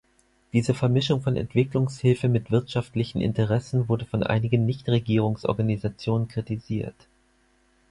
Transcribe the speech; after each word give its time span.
Diese 0.51 0.73
Vermischung 0.73 1.21
von 1.21 1.35
Entwicklungshilfe 1.35 2.27
mit 2.27 2.49
wirtschaftlichen 2.49 3.21
Interessen 3.21 3.87
wurde 3.87 4.05
von 4.05 4.23
einigen 4.23 4.65
Nichtregierungsorganisationen 4.65 6.27
kritisiert. 6.27 6.95